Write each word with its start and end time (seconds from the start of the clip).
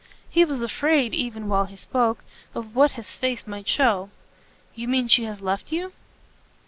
He 0.31 0.43
was 0.45 0.63
afraid, 0.63 1.13
even 1.13 1.47
while 1.47 1.65
he 1.65 1.75
spoke, 1.77 2.23
of 2.55 2.75
what 2.75 2.93
his 2.93 3.13
face 3.15 3.45
might 3.45 3.67
show. 3.67 4.09
"You 4.73 4.87
mean 4.87 5.07
she 5.07 5.25
has 5.25 5.41
left 5.41 5.71
you?" 5.71 5.91